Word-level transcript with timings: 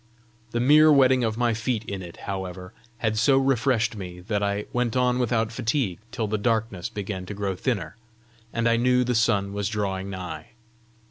The 0.49 0.59
mere 0.59 0.91
wetting 0.91 1.23
of 1.23 1.37
my 1.37 1.53
feet 1.53 1.83
in 1.85 2.01
it, 2.01 2.17
however, 2.25 2.73
had 2.97 3.19
so 3.19 3.37
refreshed 3.37 3.95
me, 3.95 4.19
that 4.21 4.41
I 4.41 4.65
went 4.73 4.95
on 4.97 5.19
without 5.19 5.51
fatigue 5.51 5.99
till 6.11 6.25
the 6.25 6.39
darkness 6.39 6.89
began 6.89 7.27
to 7.27 7.35
grow 7.35 7.55
thinner, 7.55 7.97
and 8.51 8.67
I 8.67 8.77
knew 8.77 9.03
the 9.03 9.13
sun 9.13 9.53
was 9.53 9.69
drawing 9.69 10.09
nigh. 10.09 10.53